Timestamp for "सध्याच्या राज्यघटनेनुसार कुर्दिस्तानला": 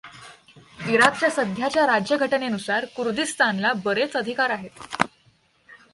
1.29-3.73